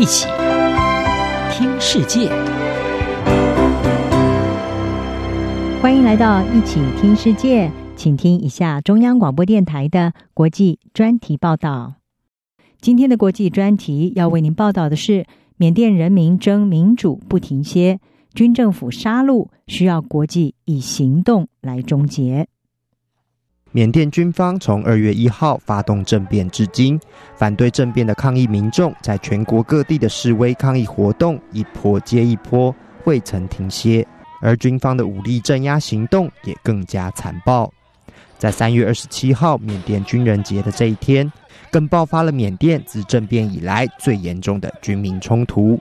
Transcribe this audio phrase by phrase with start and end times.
[0.00, 0.26] 一起
[1.52, 2.30] 听世界，
[5.82, 11.96] 欢迎来到一起听世界，请听一下中央广播电台的国际专题报道。
[12.80, 15.26] 今天的国际专题要为您报道的是：
[15.58, 18.00] 缅甸人民争民主不停歇，
[18.32, 22.48] 军政府杀戮需要国际以行动来终结。
[23.72, 26.98] 缅甸军方从二月一号发动政变至今，
[27.36, 34.06] 反对政变的抗议民众在全国各地的示威抗议活动一波接一波，未曾停歇。
[34.42, 37.70] 而军方的武力镇压行动也更加残暴。
[38.38, 41.30] 在三月二十七号缅甸军人节的这一天，
[41.70, 45.78] 更爆发了缅甸自政变以来最严重的军民冲突，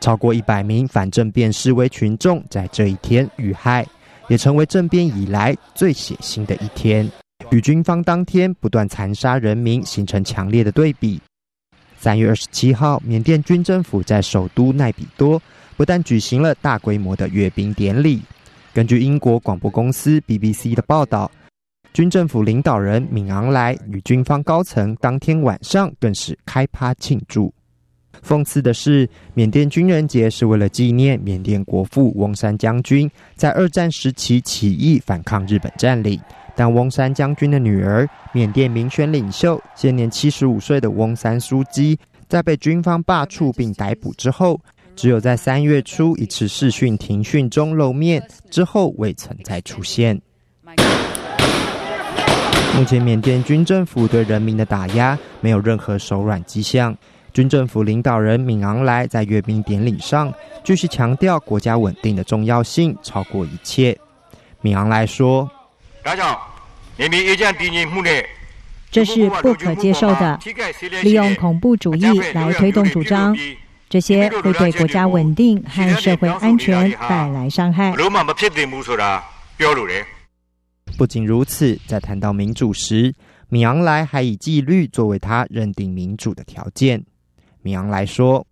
[0.00, 3.86] 超过一百名反政变示威群众在这一天遇害，
[4.28, 7.06] 也成为政变以来最血腥的一天。
[7.50, 11.20] 与军方当天不断残杀人民形成强烈的对比。
[11.98, 15.42] 三月二十七号，缅甸军政府在首都奈比多
[15.76, 18.22] 不但举行了大规模的阅兵典礼，
[18.72, 21.28] 根据英国广播公司 BBC 的报道，
[21.92, 27.52] 军政府领导人敏昂莱与军方高层当天晚上更是开趴庆祝。
[28.26, 36.20] 讽刺的是，缅甸军人节是为了纪念缅甸国父翁山将军在二战时期起义反抗日本占领。
[36.54, 44.60] 但翁山将军的女儿，缅甸民选领袖、现年七十五岁的翁山苏姬，在被军方罢黜并逮捕之后，
[44.94, 50.20] 只有在三月初一次视讯庭讯中露面，之后未曾再出现。
[52.76, 56.94] 目前，缅甸军政府对人民的打压没有任何手软迹象。
[57.32, 60.32] 军政府领导人敏昂莱在阅兵典礼上
[60.64, 63.96] 继续强调国家稳定的重要性超过一切。
[64.60, 65.50] 敏昂莱说。
[68.90, 70.36] 这是不可接受的，
[71.02, 73.36] 利用恐怖主义来推动主张，
[73.88, 77.94] 这些会对国家稳定和社会安全带来伤害。
[80.98, 83.14] 不仅如此，在谈到民主时，
[83.48, 87.04] 米昂莱还以纪律作为他认定民主的条件。
[87.62, 88.46] 敏昂来说。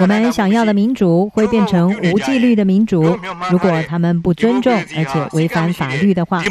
[0.00, 3.18] 我们想要的民主会变成无纪律的民主，
[3.50, 6.42] 如果他们不尊重而且违反法律的话。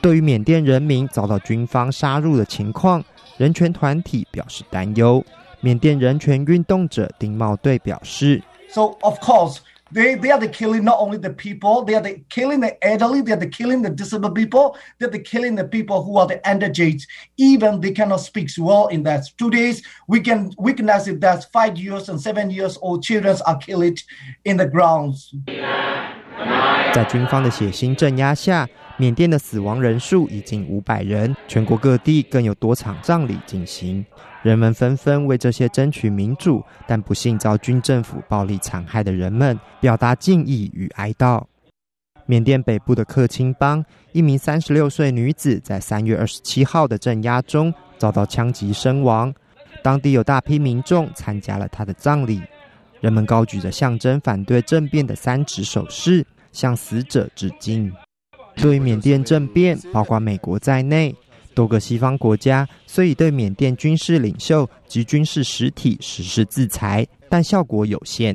[0.00, 3.04] 对于缅甸人民遭到军方杀入的情况，
[3.36, 5.22] 人权团体表示担忧。
[5.60, 9.58] 缅甸人权运动者丁茂队表示：“So of course.”
[9.91, 13.21] They they are the killing not only the people, they are the killing the elderly,
[13.21, 16.25] they are the killing the disabled people, they are the killing the people who are
[16.25, 17.03] the underage.
[17.37, 19.25] Even they cannot speak well in that.
[19.37, 23.59] Two days we can witness it that five years and seven years old children are
[23.59, 23.99] killed
[24.43, 25.29] in the grounds.
[26.93, 28.67] 在军方的血腥镇压下，
[28.97, 34.03] 缅甸的死亡人数已经五百人，全国各地更有多场葬礼进行。
[34.42, 41.44] 人们纷纷为这些争取民主但不幸遭军政府暴力残害的人们表达敬意与哀悼。
[42.24, 49.34] 缅甸北部的克钦邦，一名三十六岁女子在三月二十七号的镇压中遭到枪击身亡，
[49.82, 52.40] 当地有大批民众参加了她的葬礼，
[53.00, 57.92] 人们高举着象征反对政变的三指手势，向死者致敬。
[58.54, 61.14] 对于缅甸政变，包括美国在内。
[61.60, 68.34] 多个西方国家虽已对缅甸军事领袖及军事实体实施制裁，但效果有限。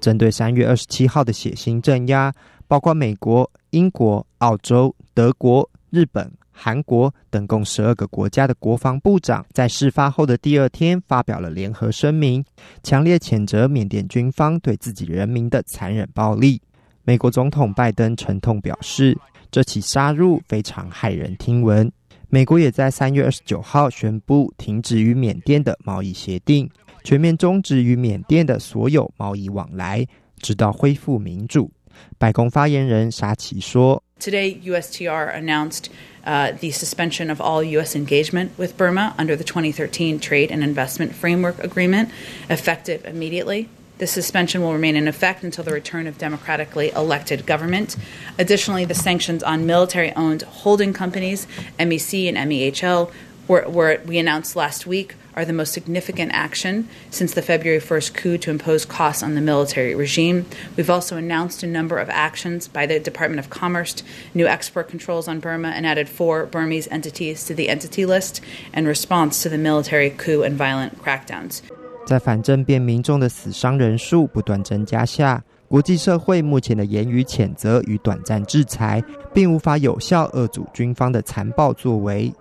[0.00, 2.32] 针对三月二十七号的血腥镇压，
[2.66, 12.42] 包括美国、英国、澳洲、德国、日本、韩国等共十二个国家的国防部长，在事发后的第二天发表了联合声明，
[12.82, 16.58] 强烈谴责缅甸军方对自己人民的残忍暴力。
[17.04, 19.14] 美国总统拜登沉痛表示，
[19.50, 21.92] 这起杀戮非常骇人听闻。
[22.29, 26.69] 美国也在三月二十九号宣布停止与缅甸的贸易协定，
[27.03, 30.05] 全面终止与缅甸的所有贸易往来，
[30.41, 31.71] 直到恢复民主。
[32.17, 35.85] 白宫发言人沙奇说：“Today, USTR announced,
[36.25, 37.95] uh, the suspension of all U.S.
[37.95, 42.07] engagement with Burma under the 2013 Trade and Investment Framework Agreement,
[42.49, 43.67] effective immediately.”
[43.98, 47.96] The suspension will remain in effect until the return of democratically elected government.
[48.38, 51.46] Additionally, the sanctions on military owned holding companies,
[51.78, 53.10] MEC and MEHL,
[53.48, 58.14] were, were, we announced last week, are the most significant action since the February 1st
[58.14, 60.46] coup to impose costs on the military regime.
[60.76, 64.02] We've also announced a number of actions by the Department of Commerce,
[64.34, 68.40] new export controls on Burma, and added four Burmese entities to the entity list
[68.74, 71.62] in response to the military coup and violent crackdowns.
[72.08, 82.32] 在反政变民众的死伤人数不断增加下，国际社会目前的言语谴责与短暂制裁，并无法有效遏阻军方的残暴作为。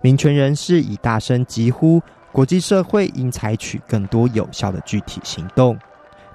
[0.00, 2.00] 民权人士以大声疾呼
[2.32, 5.78] ：“国际社会应采取更多有效的具体行动。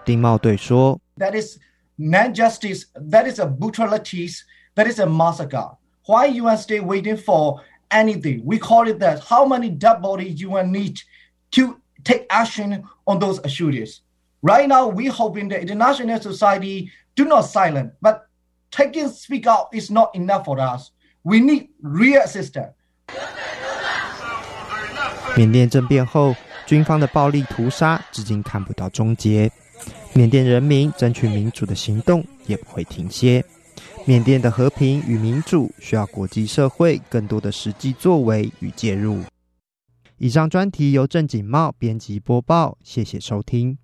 [0.06, 1.58] 丁茂对说：“That is
[1.96, 2.84] not justice.
[3.10, 4.42] That is a brutalities.
[4.76, 5.78] That is a massacre.
[6.06, 8.44] Why UN stay waiting for anything?
[8.46, 9.22] We call it that.
[9.22, 10.98] How many dead bodies UN need
[11.54, 14.02] to take action on those issues?
[14.42, 18.22] Right now, we hope in the international society do not silent, but
[18.72, 20.92] taking speak out is not enough for us.
[21.24, 22.74] We need real assistance.”
[25.36, 26.36] 缅甸政变后，
[26.66, 29.52] 军方的暴力屠杀至今看不到终结。
[30.14, 33.44] 缅甸人民争取民主的行动也不会停歇。
[34.06, 39.22] 缅甸的和平与民主需要国际社会更多的实际作为与介入。
[40.20, 43.78] 以上专题由郑景茂编辑播报，谢谢收听。